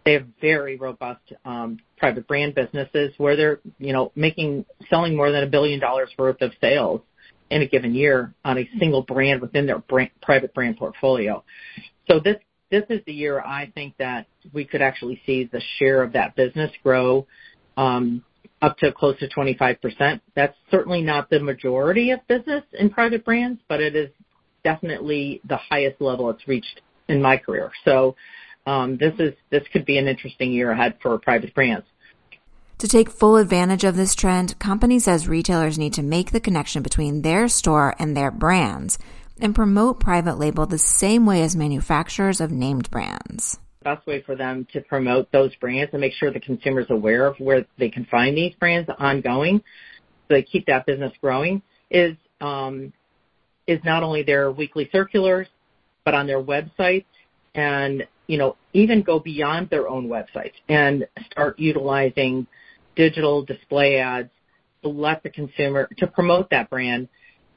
they 0.08 0.14
have 0.14 0.26
very 0.40 0.78
robust 0.78 1.34
um, 1.44 1.80
private 1.98 2.26
brand 2.30 2.56
businesses 2.56 3.14
where 3.18 3.36
they're, 3.36 3.60
you 3.78 3.92
know, 3.92 4.14
making 4.16 4.64
selling 4.90 5.18
more 5.18 5.34
than 5.34 5.44
a 5.44 5.48
billion 5.48 5.82
dollars 5.82 6.08
worth 6.18 6.42
of 6.42 6.54
sales 6.62 7.02
in 7.50 7.62
a 7.62 7.68
given 7.68 7.94
year 7.94 8.34
on 8.46 8.58
a 8.58 8.70
single 8.80 9.02
brand 9.02 9.42
within 9.42 9.66
their 9.66 9.84
private 10.22 10.54
brand 10.54 10.78
portfolio. 10.78 11.44
So 12.10 12.22
this 12.22 12.38
this 12.72 12.84
is 12.90 13.02
the 13.06 13.12
year 13.12 13.42
I 13.42 13.70
think 13.76 13.96
that 14.00 14.28
we 14.54 14.64
could 14.64 14.82
actually 14.82 15.22
see 15.26 15.44
the 15.44 15.62
share 15.78 16.02
of 16.02 16.14
that 16.14 16.38
business 16.38 16.72
grow 16.84 17.28
um, 17.76 18.24
up 18.62 18.78
to 18.78 18.94
close 18.94 19.20
to 19.20 19.28
25%. 19.28 20.22
That's 20.38 20.56
certainly 20.72 21.02
not 21.02 21.30
the 21.30 21.42
majority 21.42 22.12
of 22.12 22.26
business 22.30 22.64
in 22.80 22.92
private 22.92 23.26
brands, 23.26 23.60
but 23.68 23.82
it 23.82 23.94
is 23.94 24.10
definitely 24.64 25.42
the 25.50 25.58
highest 25.58 26.00
level 26.00 26.30
it's 26.30 26.48
reached 26.48 26.80
in 27.10 27.22
my 27.22 27.36
career. 27.36 27.72
Um, 28.67 28.97
this 28.97 29.13
is 29.17 29.33
this 29.50 29.63
could 29.71 29.86
be 29.86 29.97
an 29.97 30.07
interesting 30.07 30.51
year 30.51 30.71
ahead 30.71 30.97
for 31.01 31.17
private 31.17 31.55
brands. 31.55 31.86
To 32.79 32.88
take 32.88 33.09
full 33.09 33.38
advantage 33.38 33.86
of 33.86 33.95
this 33.95 34.13
trend, 34.13 34.59
company 34.59 35.00
says 35.00 35.27
retailers 35.27 35.79
need 35.79 35.93
to 35.93 36.03
make 36.03 36.31
the 36.31 36.41
connection 36.41 36.83
between 36.83 37.21
their 37.21 37.47
store 37.47 37.95
and 37.97 38.15
their 38.15 38.29
brands 38.29 39.00
and 39.39 39.55
promote 39.55 40.01
private 40.01 40.38
label 40.38 40.65
the 40.65 40.77
same 40.77 41.25
way 41.25 41.43
as 41.43 41.55
manufacturers 41.55 42.41
of 42.41 42.51
named 42.51 42.91
brands. 42.91 43.57
best 43.83 44.05
way 44.05 44.21
for 44.21 44.36
them 44.36 44.67
to 44.74 44.81
promote 44.81 45.31
those 45.31 45.55
brands 45.55 45.91
and 45.93 46.01
make 46.01 46.13
sure 46.13 46.31
the 46.31 46.39
consumer's 46.39 46.89
are 46.89 46.95
aware 46.95 47.25
of 47.25 47.39
where 47.39 47.65
they 47.79 47.89
can 47.89 48.05
find 48.05 48.36
these 48.36 48.53
brands 48.55 48.89
ongoing 49.00 49.59
so 50.27 50.33
they 50.33 50.43
keep 50.43 50.65
that 50.65 50.86
business 50.86 51.13
growing 51.21 51.62
is 51.89 52.17
um, 52.41 52.91
is 53.65 53.79
not 53.86 54.03
only 54.03 54.24
their 54.24 54.51
weekly 54.51 54.89
circulars, 54.91 55.47
but 56.03 56.13
on 56.13 56.27
their 56.27 56.41
websites 56.41 57.05
and 57.55 58.05
you 58.27 58.38
know 58.38 58.55
even 58.74 59.01
go 59.01 59.19
beyond 59.19 59.69
their 59.69 59.88
own 59.88 60.07
websites 60.07 60.53
and 60.69 61.07
start 61.31 61.57
utilizing 61.60 62.46
digital 62.96 63.43
display 63.43 63.98
ads 63.98 64.29
to 64.84 64.89
let 64.89 65.24
the 65.24 65.29
consumer 65.29 65.89
to 65.98 66.07
promote 66.07 66.50
that 66.50 66.69
brand 66.69 67.07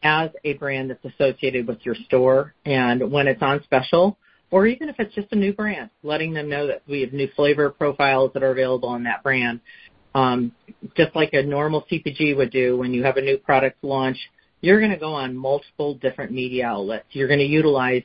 as 0.02 0.30
a 0.44 0.54
brand 0.54 0.90
that's 0.90 1.04
associated 1.04 1.66
with 1.66 1.78
your 1.84 1.94
store 2.06 2.54
and 2.64 3.10
when 3.10 3.26
it's 3.26 3.42
on 3.42 3.62
special 3.64 4.16
or 4.50 4.66
even 4.66 4.88
if 4.88 4.96
it's 4.98 5.14
just 5.14 5.28
a 5.32 5.36
new 5.36 5.52
brand, 5.52 5.90
letting 6.02 6.34
them 6.34 6.48
know 6.48 6.66
that 6.66 6.82
we 6.88 7.02
have 7.02 7.12
new 7.12 7.28
flavor 7.36 7.70
profiles 7.70 8.32
that 8.34 8.42
are 8.42 8.50
available 8.50 8.88
on 8.88 9.04
that 9.04 9.22
brand. 9.22 9.60
Um, 10.14 10.52
just 10.96 11.14
like 11.14 11.30
a 11.34 11.42
normal 11.42 11.86
CPG 11.90 12.36
would 12.36 12.50
do 12.50 12.76
when 12.76 12.92
you 12.92 13.04
have 13.04 13.16
a 13.16 13.20
new 13.20 13.38
product 13.38 13.82
launch, 13.84 14.18
you're 14.60 14.80
going 14.80 14.90
to 14.90 14.98
go 14.98 15.14
on 15.14 15.36
multiple 15.36 15.94
different 15.94 16.32
media 16.32 16.66
outlets. 16.66 17.06
You're 17.12 17.28
going 17.28 17.38
to 17.38 17.46
utilize 17.46 18.02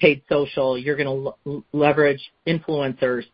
paid 0.00 0.22
social. 0.28 0.76
You're 0.78 0.96
going 0.96 1.34
to 1.44 1.62
leverage 1.72 2.32
influencers 2.46 3.24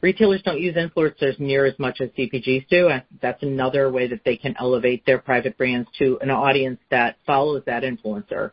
Retailers 0.00 0.40
don't 0.42 0.60
use 0.60 0.76
influencers 0.76 1.38
near 1.38 1.66
as 1.66 1.78
much 1.78 2.00
as 2.00 2.08
CPGs 2.10 2.68
do. 2.68 2.88
and 2.88 3.02
That's 3.20 3.42
another 3.42 3.90
way 3.90 4.06
that 4.08 4.20
they 4.24 4.36
can 4.36 4.54
elevate 4.58 5.04
their 5.04 5.18
private 5.18 5.58
brands 5.58 5.88
to 5.98 6.18
an 6.22 6.30
audience 6.30 6.80
that 6.90 7.16
follows 7.26 7.62
that 7.66 7.82
influencer. 7.82 8.52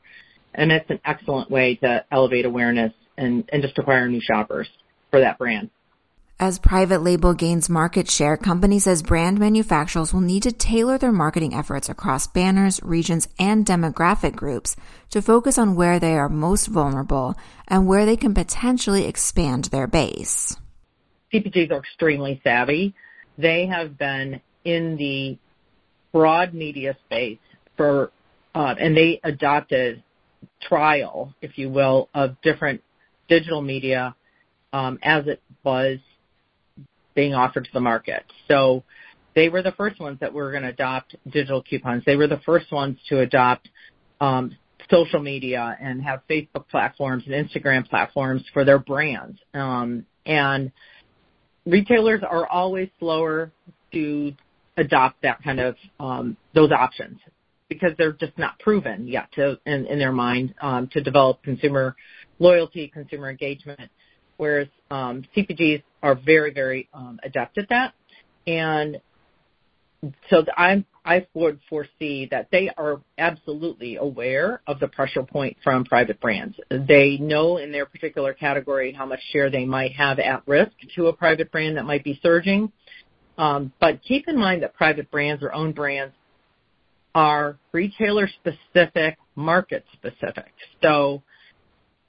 And 0.53 0.71
it's 0.71 0.89
an 0.89 1.00
excellent 1.05 1.50
way 1.50 1.75
to 1.75 2.03
elevate 2.12 2.45
awareness 2.45 2.91
and, 3.17 3.47
and 3.53 3.62
just 3.62 3.77
acquire 3.77 4.09
new 4.09 4.21
shoppers 4.21 4.67
for 5.09 5.21
that 5.21 5.38
brand. 5.38 5.69
As 6.39 6.60
private 6.60 7.01
label 7.01 7.34
gains 7.34 7.67
market 7.67 8.08
share, 8.08 8.38
companies 8.38 8.86
as 8.86 9.01
brand 9.01 9.39
manufacturers 9.39 10.13
will 10.13 10.22
need 10.22 10.44
to 10.44 10.51
tailor 10.51 11.00
their 11.00 11.12
marketing 11.12 11.56
efforts 11.56 11.89
across 11.89 12.27
banners, 12.27 12.79
regions, 12.84 13.27
and 13.39 13.65
demographic 13.65 14.36
groups 14.36 14.75
to 15.10 15.24
focus 15.24 15.58
on 15.58 15.75
where 15.75 16.00
they 16.00 16.13
are 16.13 16.29
most 16.29 16.67
vulnerable 16.67 17.34
and 17.67 17.88
where 17.88 18.06
they 18.06 18.15
can 18.15 18.36
potentially 18.36 19.08
expand 19.08 19.65
their 19.65 19.88
base. 19.88 20.56
CPGs 21.34 21.72
are 21.72 21.79
extremely 21.79 22.39
savvy. 22.44 22.94
They 23.39 23.65
have 23.65 23.98
been 23.98 24.39
in 24.63 24.96
the 24.96 25.39
broad 26.12 26.53
media 26.53 26.96
space 27.08 27.39
for, 27.77 28.12
uh, 28.53 28.75
and 28.79 28.96
they 28.96 29.20
adopted 29.24 30.03
trial, 30.62 31.34
if 31.41 31.58
you 31.58 31.72
will, 31.72 32.10
of 32.13 32.39
different 32.44 32.84
digital 33.27 33.63
media 33.63 34.15
um, 34.72 35.00
as 35.01 35.25
it 35.25 35.41
was 35.63 35.98
being 37.17 37.33
offered 37.33 37.65
to 37.65 37.71
the 37.74 37.81
market. 37.81 38.24
So 38.47 38.83
they 39.36 39.50
were 39.50 39.63
the 39.63 39.71
first 39.71 40.00
ones 40.00 40.19
that 40.21 40.31
were 40.31 40.51
going 40.51 40.62
to 40.62 40.69
adopt 40.69 41.15
digital 41.25 41.63
coupons. 41.63 42.03
They 42.05 42.15
were 42.15 42.27
the 42.27 42.39
first 42.45 42.71
ones 42.71 43.00
to 43.09 43.21
adopt 43.21 43.67
um, 44.21 44.55
social 44.91 45.19
media 45.19 45.75
and 45.81 46.01
have 46.03 46.21
Facebook 46.29 46.67
platforms 46.69 47.24
and 47.25 47.33
Instagram 47.33 47.89
platforms 47.89 48.43
for 48.53 48.63
their 48.63 48.77
brands. 48.77 49.39
Um, 49.55 50.05
and 50.27 50.71
retailers 51.65 52.21
are 52.21 52.45
always 52.45 52.89
slower 53.00 53.51
to 53.93 54.33
adopt 54.77 55.24
that 55.24 55.43
kind 55.43 55.59
of 55.59 55.75
um, 56.00 56.38
those 56.53 56.71
options 56.71 57.17
because 57.67 57.93
they're 57.97 58.13
just 58.13 58.38
not 58.38 58.59
proven 58.59 59.07
yet 59.07 59.31
to 59.33 59.57
in, 59.65 59.88
in 59.88 59.97
their 59.97 60.12
mind 60.12 60.53
um, 60.62 60.88
to 60.93 61.01
develop 61.01 61.41
consumer 61.41 61.95
loyalty, 62.38 62.88
consumer 62.88 63.31
engagement. 63.31 63.89
Whereas 64.38 64.67
um, 64.91 65.24
CPGs 65.36 65.81
are 66.04 66.16
very, 66.16 66.54
very 66.54 66.89
um, 66.94 67.20
adept 67.24 67.58
at 67.58 67.70
that, 67.70 67.94
and 68.46 69.00
so 70.30 70.46
I'm 70.56 70.86
I 71.08 71.25
would 71.34 71.60
foresee 71.70 72.27
that 72.32 72.50
they 72.51 72.70
are 72.77 73.01
absolutely 73.18 73.96
aware 73.96 74.62
of 74.68 74.80
the 74.82 74.89
pressure 74.89 75.24
point 75.24 75.56
from 75.63 75.86
private 75.86 76.20
brands. 76.20 76.58
They 76.70 77.18
know 77.18 77.58
in 77.58 77.72
their 77.72 77.86
particular 77.86 78.34
category 78.34 78.92
how 78.92 79.06
much 79.06 79.22
share 79.32 79.50
they 79.50 79.63
might 79.63 79.94
have 79.94 80.20
at 80.20 80.44
risk 80.46 80.74
to 80.96 81.08
a 81.08 81.13
private 81.13 81.50
brand 81.50 81.77
that 81.77 81.86
might 81.86 82.04
be 82.04 82.20
surging. 82.22 82.74
Um, 83.38 83.72
but 83.80 84.04
keep 84.04 84.27
in 84.27 84.38
mind 84.38 84.63
that 84.63 84.74
private 84.74 85.10
brands 85.10 85.44
or 85.44 85.54
own 85.54 85.72
brands 85.72 86.13
are 87.16 87.58
retailer 87.72 88.27
specific, 88.27 89.18
market 89.36 89.86
specific. 89.94 90.51
So 90.82 91.24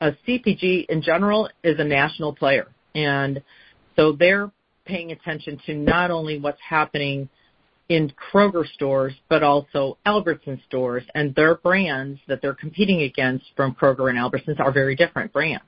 a 0.00 0.10
CPG 0.26 0.86
in 0.88 1.02
general 1.02 1.50
is 1.62 1.78
a 1.78 1.84
national 1.84 2.34
player. 2.34 2.66
And 2.96 3.42
so 3.98 4.12
they're 4.12 4.50
paying 4.84 5.12
attention 5.12 5.60
to 5.66 5.74
not 5.74 6.10
only 6.10 6.38
what's 6.38 6.60
happening 6.66 7.28
in 7.88 8.12
Kroger 8.32 8.66
stores, 8.66 9.14
but 9.28 9.42
also 9.42 9.98
Albertsons 10.06 10.62
stores, 10.66 11.02
and 11.14 11.34
their 11.34 11.56
brands 11.56 12.20
that 12.28 12.40
they're 12.40 12.54
competing 12.54 13.02
against 13.02 13.46
from 13.56 13.74
Kroger 13.74 14.08
and 14.08 14.18
Albertsons 14.18 14.60
are 14.60 14.72
very 14.72 14.94
different 14.94 15.32
brands 15.32 15.64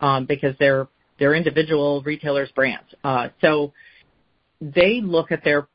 um, 0.00 0.26
because 0.26 0.54
they're 0.58 0.88
they're 1.18 1.34
individual 1.34 2.02
retailers' 2.02 2.50
brands. 2.52 2.86
Uh, 3.04 3.28
so 3.42 3.72
they 4.60 5.00
look 5.02 5.30
at 5.30 5.44
their 5.44 5.68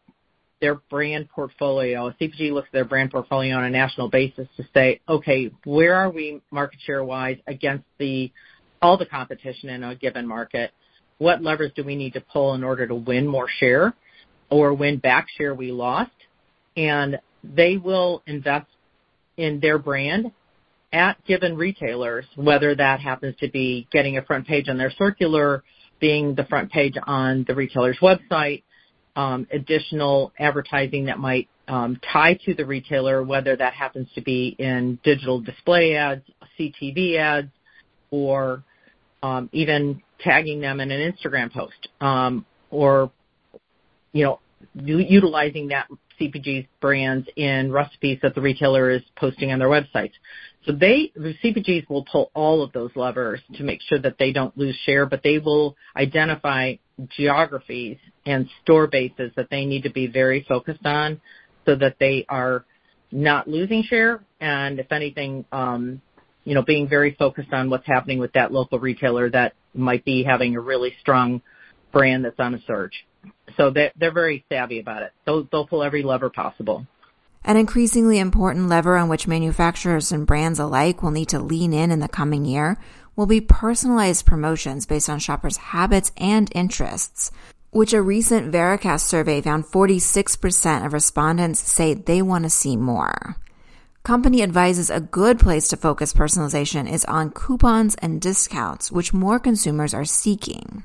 their 0.59 0.75
brand 0.75 1.29
portfolio. 1.29 2.11
CPG 2.19 2.51
looks 2.51 2.67
at 2.67 2.73
their 2.73 2.85
brand 2.85 3.11
portfolio 3.11 3.55
on 3.55 3.63
a 3.63 3.69
national 3.69 4.09
basis 4.09 4.47
to 4.57 4.63
say, 4.73 5.01
okay, 5.07 5.51
where 5.65 5.95
are 5.95 6.09
we 6.09 6.41
market 6.49 6.79
share 6.85 7.03
wise 7.03 7.37
against 7.47 7.85
the 7.99 8.31
all 8.81 8.97
the 8.97 9.05
competition 9.05 9.69
in 9.69 9.83
a 9.83 9.95
given 9.95 10.27
market? 10.27 10.71
What 11.17 11.41
levers 11.41 11.71
do 11.75 11.83
we 11.83 11.95
need 11.95 12.13
to 12.13 12.21
pull 12.21 12.53
in 12.55 12.63
order 12.63 12.85
to 12.87 12.95
win 12.95 13.27
more 13.27 13.47
share? 13.59 13.93
or 14.49 14.73
win 14.73 14.97
back 14.97 15.27
share 15.37 15.53
we 15.53 15.71
lost, 15.71 16.11
and 16.77 17.19
they 17.43 17.77
will 17.77 18.21
invest 18.27 18.67
in 19.37 19.59
their 19.59 19.77
brand 19.77 20.31
at 20.93 21.23
given 21.25 21.57
retailers, 21.57 22.25
whether 22.35 22.75
that 22.75 22.99
happens 22.99 23.35
to 23.39 23.49
be 23.49 23.87
getting 23.91 24.17
a 24.17 24.21
front 24.21 24.47
page 24.47 24.69
on 24.69 24.77
their 24.77 24.91
circular, 24.91 25.63
being 25.99 26.35
the 26.35 26.45
front 26.45 26.71
page 26.71 26.93
on 27.05 27.43
the 27.47 27.55
retailer's 27.55 27.97
website, 28.01 28.63
um, 29.15 29.47
additional 29.51 30.31
advertising 30.39 31.05
that 31.05 31.19
might 31.19 31.47
um, 31.67 31.99
tie 32.13 32.37
to 32.45 32.53
the 32.53 32.65
retailer, 32.65 33.23
whether 33.23 33.55
that 33.55 33.73
happens 33.73 34.07
to 34.15 34.21
be 34.21 34.55
in 34.59 34.99
digital 35.03 35.41
display 35.41 35.95
ads, 35.95 36.21
CTV 36.59 37.17
ads, 37.17 37.49
or 38.11 38.63
um, 39.25 39.49
even 39.51 40.03
tagging 40.19 40.61
them 40.61 40.79
in 40.79 40.91
an 40.91 41.11
Instagram 41.11 41.51
post, 41.51 41.89
um, 41.99 42.45
or 42.69 43.11
you 44.11 44.23
know, 44.23 44.39
utilizing 44.75 45.69
that 45.69 45.87
CPG's 46.19 46.67
brands 46.79 47.27
in 47.35 47.71
recipes 47.71 48.19
that 48.21 48.35
the 48.35 48.41
retailer 48.41 48.89
is 48.89 49.01
posting 49.17 49.51
on 49.51 49.59
their 49.59 49.67
websites. 49.67 50.13
So 50.65 50.71
they, 50.71 51.11
the 51.15 51.33
CPGs 51.43 51.89
will 51.89 52.05
pull 52.05 52.31
all 52.33 52.63
of 52.63 52.71
those 52.71 52.91
levers 52.95 53.41
to 53.55 53.63
make 53.63 53.81
sure 53.81 53.99
that 53.99 54.15
they 54.19 54.31
don't 54.31 54.55
lose 54.57 54.77
share, 54.85 55.05
but 55.05 55.21
they 55.23 55.39
will 55.39 55.75
identify 55.95 56.75
geographies 57.09 57.97
and 58.25 58.47
store 58.63 58.87
bases 58.87 59.31
that 59.35 59.49
they 59.49 59.65
need 59.65 59.83
to 59.83 59.91
be 59.91 60.07
very 60.07 60.45
focused 60.47 60.85
on 60.85 61.19
so 61.65 61.75
that 61.75 61.97
they 61.99 62.25
are 62.29 62.63
not 63.11 63.47
losing 63.47 63.83
share 63.83 64.23
and 64.39 64.79
if 64.79 64.91
anything, 64.91 65.45
um, 65.51 66.01
you 66.45 66.53
know, 66.53 66.61
being 66.61 66.87
very 66.87 67.13
focused 67.13 67.51
on 67.51 67.69
what's 67.69 67.87
happening 67.87 68.19
with 68.19 68.31
that 68.33 68.53
local 68.53 68.79
retailer 68.79 69.29
that 69.31 69.53
might 69.73 70.05
be 70.05 70.23
having 70.23 70.55
a 70.55 70.59
really 70.59 70.95
strong 71.01 71.41
brand 71.91 72.23
that's 72.23 72.39
on 72.39 72.53
a 72.53 72.61
surge. 72.65 73.05
So 73.57 73.71
they're, 73.71 73.91
they're 73.97 74.13
very 74.13 74.45
savvy 74.49 74.79
about 74.79 75.03
it. 75.03 75.11
They'll, 75.25 75.47
they'll 75.51 75.67
pull 75.67 75.83
every 75.83 76.03
lever 76.03 76.29
possible. 76.29 76.85
An 77.43 77.57
increasingly 77.57 78.19
important 78.19 78.69
lever 78.69 78.95
on 78.97 79.09
which 79.09 79.27
manufacturers 79.27 80.11
and 80.11 80.25
brands 80.25 80.59
alike 80.59 81.03
will 81.03 81.11
need 81.11 81.29
to 81.29 81.39
lean 81.39 81.73
in 81.73 81.91
in 81.91 81.99
the 81.99 82.07
coming 82.07 82.45
year 82.45 82.77
will 83.15 83.27
be 83.27 83.41
personalized 83.41 84.25
promotions 84.25 84.85
based 84.85 85.09
on 85.09 85.19
shoppers' 85.19 85.57
habits 85.57 86.11
and 86.17 86.51
interests, 86.53 87.31
which 87.71 87.93
a 87.93 88.01
recent 88.01 88.51
Vericast 88.51 89.01
survey 89.01 89.41
found 89.41 89.65
46% 89.65 90.85
of 90.85 90.93
respondents 90.93 91.59
say 91.59 91.93
they 91.93 92.21
want 92.21 92.43
to 92.43 92.49
see 92.49 92.75
more. 92.75 93.37
Company 94.05 94.43
advises 94.43 94.91
a 94.91 95.01
good 95.01 95.39
place 95.39 95.67
to 95.69 95.77
focus 95.77 96.13
personalization 96.13 96.87
is 96.87 97.03
on 97.05 97.31
coupons 97.31 97.95
and 98.03 98.21
discounts, 98.21 98.91
which 98.91 99.13
more 99.13 99.39
consumers 99.39 99.95
are 99.95 100.05
seeking 100.05 100.83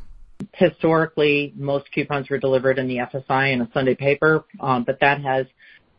historically, 0.54 1.52
most 1.54 1.84
coupons 1.92 2.30
were 2.30 2.38
delivered 2.38 2.78
in 2.78 2.88
the 2.88 2.96
FSI 2.96 3.52
in 3.52 3.60
a 3.60 3.68
Sunday 3.74 3.94
paper, 3.94 4.46
um, 4.58 4.84
but 4.84 4.98
that 5.00 5.20
has 5.20 5.44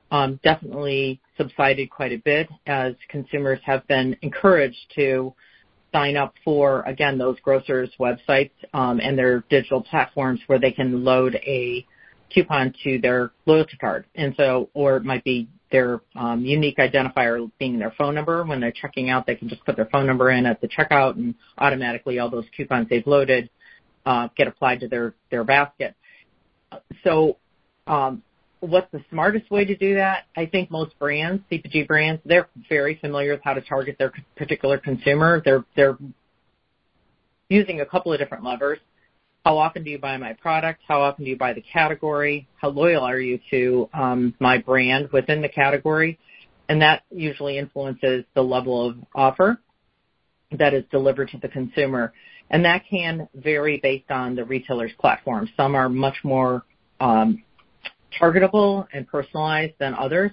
um, 0.09 0.39
definitely 0.43 1.21
subsided 1.37 1.91
quite 1.91 2.11
a 2.11 2.17
bit 2.17 2.49
as 2.65 2.95
consumers 3.07 3.59
have 3.63 3.87
been 3.87 4.17
encouraged 4.23 4.91
to 4.95 5.31
sign 5.93 6.17
up 6.17 6.33
for, 6.43 6.81
again, 6.87 7.19
those 7.19 7.39
grocers' 7.41 7.91
websites 7.99 8.49
um, 8.73 8.99
and 8.99 9.15
their 9.15 9.41
digital 9.47 9.81
platforms 9.83 10.39
where 10.47 10.57
they 10.57 10.71
can 10.71 11.03
load 11.03 11.35
a 11.35 11.85
coupon 12.33 12.73
to 12.83 12.97
their 12.99 13.31
loyalty 13.45 13.77
card. 13.77 14.05
And 14.15 14.33
so, 14.37 14.69
or 14.73 14.97
it 14.97 15.03
might 15.03 15.23
be 15.23 15.47
their 15.71 16.01
um, 16.15 16.45
unique 16.45 16.77
identifier 16.77 17.49
being 17.59 17.79
their 17.79 17.93
phone 17.97 18.15
number. 18.15 18.43
When 18.43 18.59
they're 18.59 18.71
checking 18.71 19.09
out, 19.09 19.25
they 19.25 19.35
can 19.35 19.49
just 19.49 19.65
put 19.65 19.75
their 19.75 19.87
phone 19.91 20.05
number 20.05 20.29
in 20.31 20.45
at 20.45 20.61
the 20.61 20.67
checkout 20.67 21.15
and 21.15 21.35
automatically 21.57 22.19
all 22.19 22.29
those 22.29 22.45
coupons 22.55 22.87
they've 22.89 23.05
loaded 23.07 23.49
uh, 24.05 24.27
get 24.35 24.47
applied 24.47 24.79
to 24.81 24.87
their 24.87 25.13
their 25.29 25.43
basket. 25.43 25.95
So, 27.03 27.37
um, 27.87 28.23
what's 28.59 28.91
the 28.91 29.03
smartest 29.09 29.49
way 29.51 29.65
to 29.65 29.75
do 29.75 29.95
that? 29.95 30.25
I 30.35 30.45
think 30.45 30.71
most 30.71 30.97
brands, 30.99 31.43
CPG 31.51 31.87
brands, 31.87 32.21
they're 32.25 32.47
very 32.69 32.95
familiar 32.95 33.33
with 33.33 33.41
how 33.43 33.53
to 33.53 33.61
target 33.61 33.97
their 33.97 34.13
particular 34.35 34.77
consumer. 34.77 35.41
They're 35.43 35.65
they're 35.75 35.97
using 37.49 37.81
a 37.81 37.85
couple 37.85 38.13
of 38.13 38.19
different 38.19 38.43
levers. 38.43 38.79
How 39.45 39.57
often 39.57 39.83
do 39.83 39.89
you 39.89 39.97
buy 39.97 40.17
my 40.17 40.33
product? 40.33 40.81
How 40.87 41.01
often 41.01 41.25
do 41.25 41.31
you 41.31 41.37
buy 41.37 41.53
the 41.53 41.61
category? 41.61 42.47
How 42.57 42.69
loyal 42.69 43.03
are 43.03 43.19
you 43.19 43.39
to 43.49 43.89
um, 43.93 44.35
my 44.39 44.59
brand 44.59 45.09
within 45.11 45.41
the 45.41 45.49
category? 45.49 46.19
And 46.69 46.81
that 46.81 47.03
usually 47.09 47.57
influences 47.57 48.23
the 48.35 48.41
level 48.41 48.87
of 48.87 48.97
offer 49.15 49.59
that 50.57 50.73
is 50.73 50.83
delivered 50.91 51.29
to 51.29 51.37
the 51.39 51.47
consumer. 51.47 52.13
And 52.51 52.65
that 52.65 52.83
can 52.89 53.27
vary 53.33 53.79
based 53.81 54.11
on 54.11 54.35
the 54.35 54.45
retailer's 54.45 54.91
platform. 54.99 55.49
Some 55.57 55.73
are 55.73 55.89
much 55.89 56.17
more 56.23 56.63
um, 56.99 57.43
targetable 58.19 58.85
and 58.93 59.07
personalized 59.07 59.73
than 59.79 59.95
others. 59.95 60.31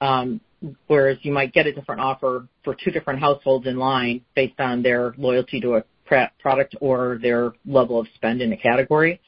Um, 0.00 0.40
whereas 0.86 1.18
you 1.22 1.32
might 1.32 1.52
get 1.52 1.66
a 1.66 1.72
different 1.72 2.00
offer 2.00 2.46
for 2.62 2.74
two 2.74 2.90
different 2.90 3.20
households 3.20 3.66
in 3.66 3.78
line 3.78 4.22
based 4.34 4.60
on 4.60 4.82
their 4.82 5.14
loyalty 5.16 5.60
to 5.60 5.76
a 5.76 5.84
product 6.04 6.76
or 6.80 7.18
their 7.22 7.52
level 7.66 7.98
of 7.98 8.06
spend 8.14 8.40
in 8.40 8.52
a 8.52 8.56
category. 8.56 9.20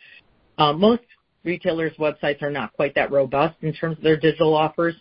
Um, 0.58 0.80
most 0.80 1.02
retailers' 1.44 1.92
websites 1.98 2.42
are 2.42 2.50
not 2.50 2.72
quite 2.74 2.94
that 2.94 3.10
robust 3.10 3.56
in 3.62 3.72
terms 3.72 3.96
of 3.96 4.02
their 4.02 4.16
digital 4.16 4.54
offers. 4.54 4.94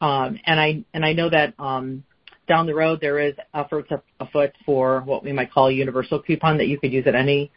Um, 0.00 0.38
and 0.46 0.60
I 0.60 0.84
and 0.92 1.04
I 1.04 1.12
know 1.12 1.30
that 1.30 1.54
um, 1.58 2.04
down 2.48 2.66
the 2.66 2.74
road 2.74 2.98
there 3.00 3.18
is 3.18 3.34
efforts 3.54 3.90
afoot 4.20 4.52
for 4.64 5.00
what 5.02 5.24
we 5.24 5.32
might 5.32 5.52
call 5.52 5.68
a 5.68 5.72
universal 5.72 6.20
coupon 6.20 6.58
that 6.58 6.66
you 6.66 6.78
could 6.78 6.92
use 6.92 7.06
at 7.06 7.14
any 7.14 7.50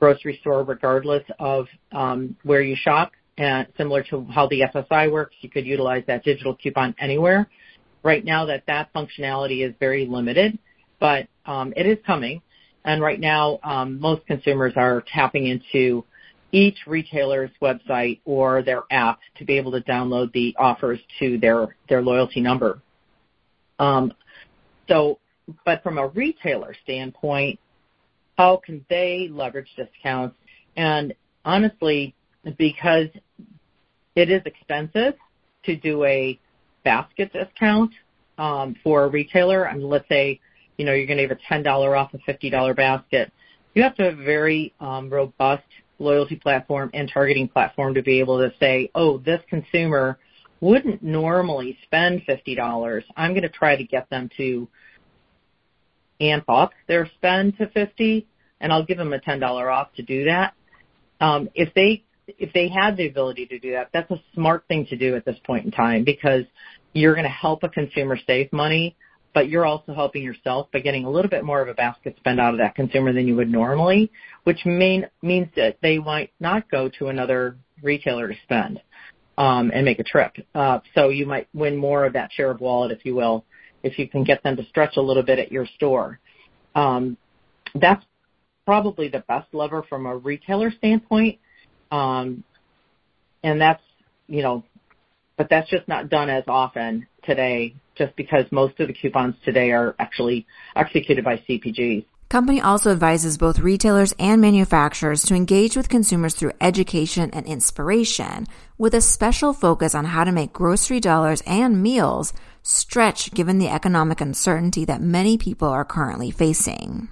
grocery 0.00 0.38
store 0.40 0.64
regardless 0.64 1.22
of 1.38 1.66
um, 1.92 2.36
where 2.42 2.62
you 2.62 2.76
shop. 2.76 3.12
And 3.36 3.66
similar 3.76 4.04
to 4.10 4.24
how 4.32 4.46
the 4.46 4.62
FSI 4.72 5.10
works, 5.10 5.34
you 5.40 5.50
could 5.50 5.66
utilize 5.66 6.04
that 6.06 6.22
digital 6.22 6.54
coupon 6.54 6.94
anywhere. 7.00 7.48
Right 8.04 8.24
now, 8.24 8.44
that 8.46 8.64
that 8.66 8.92
functionality 8.94 9.66
is 9.66 9.74
very 9.80 10.06
limited, 10.06 10.58
but 11.00 11.26
it 11.46 11.86
is 11.86 11.98
coming. 12.06 12.42
And 12.84 13.00
right 13.00 13.20
now, 13.20 13.58
um, 13.62 13.98
most 13.98 14.26
consumers 14.26 14.74
are 14.76 15.02
tapping 15.12 15.46
into 15.46 16.04
each 16.52 16.78
retailer's 16.86 17.50
website 17.60 18.20
or 18.24 18.62
their 18.62 18.82
app 18.90 19.18
to 19.36 19.44
be 19.44 19.56
able 19.56 19.72
to 19.72 19.80
download 19.80 20.32
the 20.32 20.54
offers 20.58 21.00
to 21.18 21.38
their 21.38 21.76
their 21.88 22.02
loyalty 22.02 22.40
number. 22.40 22.80
Um, 23.78 24.12
so, 24.88 25.18
but 25.64 25.82
from 25.82 25.98
a 25.98 26.08
retailer 26.08 26.74
standpoint, 26.84 27.58
how 28.36 28.60
can 28.64 28.84
they 28.88 29.28
leverage 29.32 29.68
discounts? 29.76 30.36
And 30.76 31.14
honestly, 31.44 32.14
because 32.58 33.08
it 34.14 34.30
is 34.30 34.42
expensive 34.44 35.14
to 35.64 35.76
do 35.76 36.04
a 36.04 36.38
basket 36.84 37.32
discount 37.32 37.90
um, 38.38 38.76
for 38.82 39.04
a 39.04 39.08
retailer. 39.08 39.70
Mean, 39.72 39.88
let's 39.88 40.08
say 40.08 40.40
you 40.76 40.84
know, 40.84 40.92
you're 40.92 41.06
going 41.06 41.18
to 41.18 41.28
give 41.28 41.38
a 41.38 41.54
$10 41.54 41.98
off 41.98 42.12
a 42.14 42.18
$50 42.18 42.76
basket. 42.76 43.32
You 43.74 43.82
have 43.82 43.94
to 43.96 44.04
have 44.04 44.18
a 44.18 44.24
very 44.24 44.72
um, 44.80 45.10
robust 45.10 45.64
loyalty 45.98 46.36
platform 46.36 46.90
and 46.94 47.10
targeting 47.12 47.48
platform 47.48 47.94
to 47.94 48.02
be 48.02 48.20
able 48.20 48.38
to 48.38 48.52
say, 48.58 48.90
oh, 48.94 49.18
this 49.18 49.40
consumer 49.48 50.18
wouldn't 50.60 51.02
normally 51.02 51.78
spend 51.84 52.22
$50. 52.26 53.02
I'm 53.16 53.32
going 53.32 53.42
to 53.42 53.48
try 53.48 53.76
to 53.76 53.84
get 53.84 54.08
them 54.10 54.30
to 54.36 54.68
amp 56.20 56.44
up 56.48 56.72
their 56.86 57.08
spend 57.16 57.58
to 57.58 57.68
50 57.68 58.26
and 58.60 58.72
I'll 58.72 58.84
give 58.84 58.98
them 58.98 59.12
a 59.12 59.18
$10 59.18 59.42
off 59.72 59.92
to 59.96 60.02
do 60.02 60.24
that. 60.24 60.54
Um, 61.20 61.50
if 61.54 61.72
they 61.74 62.04
if 62.26 62.52
they 62.54 62.68
had 62.68 62.96
the 62.96 63.06
ability 63.06 63.46
to 63.46 63.58
do 63.58 63.72
that, 63.72 63.90
that's 63.92 64.10
a 64.10 64.20
smart 64.34 64.64
thing 64.66 64.86
to 64.86 64.96
do 64.96 65.14
at 65.14 65.26
this 65.26 65.36
point 65.44 65.66
in 65.66 65.70
time 65.70 66.04
because 66.04 66.44
you're 66.94 67.12
going 67.12 67.24
to 67.24 67.30
help 67.30 67.62
a 67.62 67.68
consumer 67.68 68.18
save 68.26 68.50
money 68.52 68.96
but 69.34 69.48
you're 69.48 69.66
also 69.66 69.92
helping 69.92 70.22
yourself 70.22 70.68
by 70.72 70.78
getting 70.78 71.04
a 71.04 71.10
little 71.10 71.28
bit 71.28 71.44
more 71.44 71.60
of 71.60 71.68
a 71.68 71.74
basket 71.74 72.14
spend 72.16 72.40
out 72.40 72.54
of 72.54 72.58
that 72.58 72.76
consumer 72.76 73.12
than 73.12 73.26
you 73.26 73.34
would 73.34 73.50
normally, 73.50 74.10
which 74.44 74.64
mean, 74.64 75.06
means 75.22 75.48
that 75.56 75.76
they 75.82 75.98
might 75.98 76.30
not 76.38 76.70
go 76.70 76.88
to 76.88 77.08
another 77.08 77.56
retailer 77.82 78.28
to 78.28 78.34
spend 78.44 78.80
um, 79.36 79.72
and 79.74 79.84
make 79.84 79.98
a 79.98 80.04
trip. 80.04 80.32
Uh, 80.54 80.78
so 80.94 81.08
you 81.08 81.26
might 81.26 81.48
win 81.52 81.76
more 81.76 82.04
of 82.04 82.12
that 82.12 82.30
share 82.32 82.50
of 82.50 82.60
wallet, 82.60 82.92
if 82.92 83.04
you 83.04 83.14
will, 83.14 83.44
if 83.82 83.98
you 83.98 84.08
can 84.08 84.22
get 84.22 84.42
them 84.44 84.56
to 84.56 84.64
stretch 84.66 84.96
a 84.96 85.02
little 85.02 85.24
bit 85.24 85.40
at 85.40 85.50
your 85.50 85.66
store. 85.74 86.20
Um, 86.76 87.16
that's 87.74 88.04
probably 88.64 89.08
the 89.08 89.24
best 89.26 89.52
lever 89.52 89.82
from 89.88 90.06
a 90.06 90.16
retailer 90.16 90.70
standpoint. 90.70 91.38
Um, 91.90 92.44
and 93.42 93.60
that's, 93.60 93.82
you 94.28 94.42
know, 94.42 94.64
but 95.36 95.48
that's 95.50 95.68
just 95.68 95.88
not 95.88 96.08
done 96.08 96.30
as 96.30 96.44
often 96.46 97.06
today 97.24 97.74
just 97.94 98.14
because 98.16 98.44
most 98.50 98.78
of 98.80 98.88
the 98.88 98.92
coupons 98.92 99.34
today 99.44 99.70
are 99.70 99.94
actually 99.98 100.46
executed 100.76 101.24
by 101.24 101.36
CPGs. 101.48 102.04
Company 102.28 102.60
also 102.60 102.90
advises 102.90 103.38
both 103.38 103.60
retailers 103.60 104.12
and 104.18 104.40
manufacturers 104.40 105.22
to 105.24 105.34
engage 105.34 105.76
with 105.76 105.88
consumers 105.88 106.34
through 106.34 106.52
education 106.60 107.30
and 107.32 107.46
inspiration, 107.46 108.46
with 108.76 108.94
a 108.94 109.00
special 109.00 109.52
focus 109.52 109.94
on 109.94 110.06
how 110.06 110.24
to 110.24 110.32
make 110.32 110.52
grocery 110.52 110.98
dollars 110.98 111.42
and 111.46 111.80
meals 111.82 112.32
stretch 112.62 113.32
given 113.34 113.58
the 113.58 113.68
economic 113.68 114.20
uncertainty 114.20 114.84
that 114.84 115.00
many 115.00 115.38
people 115.38 115.68
are 115.68 115.84
currently 115.84 116.30
facing. 116.30 117.08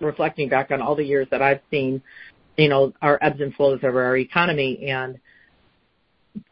Reflecting 0.00 0.48
back 0.48 0.70
on 0.70 0.80
all 0.80 0.94
the 0.94 1.04
years 1.04 1.26
that 1.30 1.42
I've 1.42 1.60
seen, 1.70 2.00
you 2.56 2.68
know, 2.68 2.94
our 3.02 3.18
ebbs 3.20 3.40
and 3.40 3.54
flows 3.54 3.80
of 3.82 3.96
our 3.96 4.16
economy 4.16 4.88
and 4.88 5.18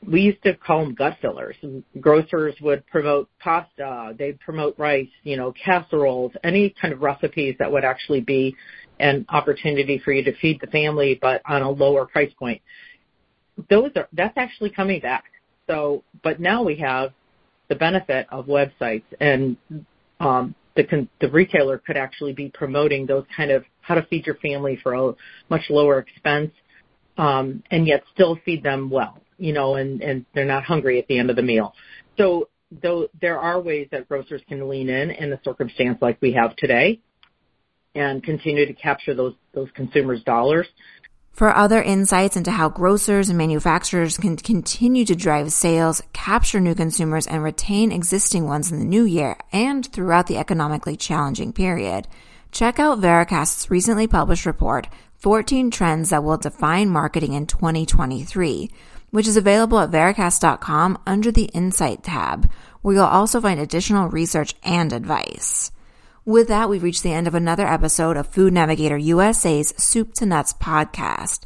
we 0.07 0.21
used 0.21 0.43
to 0.45 0.55
call 0.55 0.85
them 0.85 0.95
gut 0.95 1.19
fillers. 1.21 1.57
Grocers 2.01 2.55
would 2.61 2.87
promote 2.87 3.29
pasta, 3.41 4.15
they'd 4.19 4.39
promote 4.41 4.79
rice, 4.79 5.09
you 5.25 5.37
know, 5.37 5.53
casseroles, 5.53 6.33
any 6.45 6.75
kind 6.81 6.95
of 6.95 7.01
recipes 7.01 7.57
that 7.59 7.71
would 7.71 7.85
actually 7.85 8.21
be 8.21 8.55
an 8.99 9.27
opportunity 9.29 10.01
for 10.05 10.13
you 10.13 10.23
to 10.25 10.35
feed 10.37 10.61
the 10.61 10.67
family, 10.69 11.19
but 11.21 11.43
on 11.47 11.63
a 11.63 11.71
lower 11.71 12.07
price 12.07 12.33
point. 12.39 12.63
Those 13.69 13.91
are 13.97 14.09
that's 14.13 14.37
actually 14.37 14.71
coming 14.71 15.01
back. 15.01 15.25
So, 15.67 16.05
but 16.23 16.41
now 16.41 16.63
we 16.63 16.77
have 16.77 17.13
the 17.69 17.75
benefit 17.75 18.27
of 18.31 18.47
websites, 18.47 19.05
and 19.21 19.57
um, 20.21 20.55
the 20.77 21.09
the 21.21 21.31
retailer 21.31 21.79
could 21.79 21.97
actually 21.97 22.33
be 22.33 22.51
promoting 22.55 23.07
those 23.07 23.25
kind 23.35 23.51
of 23.51 23.65
how 23.81 23.95
to 23.95 24.03
feed 24.05 24.27
your 24.27 24.37
family 24.37 24.79
for 24.83 24.95
a 24.95 25.15
much 25.49 25.63
lower 25.71 25.99
expense, 25.99 26.53
um, 27.19 27.63
and 27.71 27.87
yet 27.87 28.05
still 28.15 28.39
feed 28.45 28.63
them 28.63 28.91
well 28.91 29.21
you 29.39 29.53
know, 29.53 29.75
and, 29.75 30.03
and 30.03 30.27
they're 30.35 30.45
not 30.45 30.65
hungry 30.65 30.99
at 30.99 31.07
the 31.09 31.19
end 31.19 31.31
of 31.31 31.37
the 31.37 31.43
meal. 31.43 31.75
So 32.17 32.49
though 32.71 33.09
there 33.21 33.39
are 33.39 33.61
ways 33.61 33.89
that 33.93 34.09
grocers 34.09 34.43
can 34.49 34.69
lean 34.69 34.89
in 34.89 35.11
in 35.11 35.33
a 35.33 35.41
circumstance 35.45 35.99
like 36.01 36.19
we 36.21 36.33
have 36.33 36.57
today 36.57 37.01
and 37.95 38.23
continue 38.23 38.67
to 38.67 38.73
capture 38.73 39.15
those, 39.15 39.35
those 39.55 39.69
consumers' 39.75 40.23
dollars. 40.25 40.67
For 41.33 41.55
other 41.55 41.83
insights 41.83 42.37
into 42.37 42.51
how 42.51 42.71
grocers 42.71 43.29
and 43.29 43.37
manufacturers 43.37 44.17
can 44.17 44.37
continue 44.37 45.05
to 45.05 45.15
drive 45.15 45.53
sales, 45.53 46.03
capture 46.15 46.61
new 46.61 46.75
consumers, 46.75 47.27
and 47.27 47.43
retain 47.43 47.93
existing 47.93 48.47
ones 48.47 48.73
in 48.73 48.79
the 48.79 48.87
new 48.87 49.05
year 49.05 49.37
and 49.53 49.85
throughout 49.93 50.29
the 50.29 50.39
economically 50.39 50.97
challenging 50.97 51.53
period, 51.53 52.09
check 52.53 52.79
out 52.79 53.01
Vericast's 53.01 53.71
recently 53.71 54.07
published 54.07 54.47
report, 54.47 54.89
14 55.19 55.71
Trends 55.71 56.11
That 56.11 56.25
Will 56.25 56.39
Define 56.39 56.89
Marketing 56.89 57.35
in 57.35 57.47
2023 57.47 58.71
which 59.11 59.29
is 59.29 59.37
available 59.37 59.79
at 59.79 59.91
Vericast.com 59.91 60.99
under 61.07 61.31
the 61.31 61.51
Insight 61.55 62.03
tab, 62.03 62.51
where 62.83 62.97
you'll 62.97 63.05
also 63.05 63.41
find 63.41 63.61
additional 63.61 64.09
research 64.09 64.55
and 64.63 64.93
advice. 64.93 65.71
With 66.25 66.49
that, 66.49 66.69
we've 66.69 66.83
reached 66.83 67.03
the 67.03 67.13
end 67.13 67.29
of 67.29 67.35
another 67.35 67.67
episode 67.67 68.17
of 68.17 68.27
Food 68.27 68.53
Navigator 68.53 68.99
USA's 68.99 69.73
Soup 69.77 70.13
to 70.15 70.27
Nuts 70.27 70.53
podcast. 70.53 71.45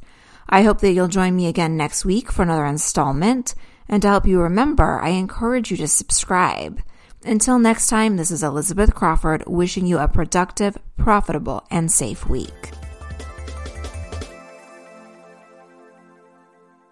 I 0.49 0.62
hope 0.62 0.81
that 0.81 0.92
you'll 0.92 1.07
join 1.07 1.37
me 1.37 1.46
again 1.46 1.77
next 1.77 2.05
week 2.05 2.33
for 2.33 2.42
another 2.42 2.64
installment. 2.64 3.55
And 3.88 4.03
to 4.03 4.09
help 4.09 4.27
you 4.27 4.40
remember, 4.40 4.99
I 5.01 5.11
encourage 5.11 5.70
you 5.70 5.77
to 5.79 5.88
subscribe. 5.88 6.81
Until 7.25 7.59
next 7.59 7.88
time, 7.88 8.16
this 8.16 8.31
is 8.31 8.42
Elizabeth 8.42 8.94
Crawford 8.94 9.44
wishing 9.46 9.87
you 9.87 9.99
a 9.99 10.09
productive, 10.09 10.79
profitable, 10.96 11.66
and 11.70 11.92
safe 11.92 12.27
week. 12.27 12.80